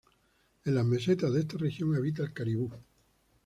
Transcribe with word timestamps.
En 0.65 0.73
las 0.73 0.83
mesetas 0.83 1.31
de 1.31 1.41
esta 1.41 1.57
región 1.59 1.93
habita 1.95 2.23
el 2.23 2.33
caribú. 2.33 2.73